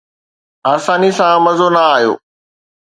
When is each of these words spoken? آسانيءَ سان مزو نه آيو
آسانيءَ 0.73 1.13
سان 1.17 1.35
مزو 1.45 1.67
نه 1.73 1.81
آيو 1.95 2.13